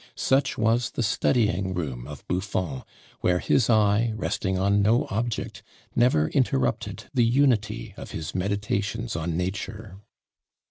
Such 0.15 0.57
was 0.57 0.89
the 0.89 1.03
studying 1.03 1.75
room 1.75 2.07
of 2.07 2.27
Buffon, 2.27 2.81
where 3.19 3.37
his 3.37 3.69
eye, 3.69 4.13
resting 4.15 4.57
on 4.57 4.81
no 4.81 5.05
object, 5.11 5.61
never 5.95 6.27
interrupted 6.29 7.03
the 7.13 7.23
unity 7.23 7.93
of 7.97 8.09
his 8.09 8.33
meditations 8.33 9.15
on 9.15 9.37
nature. 9.37 9.97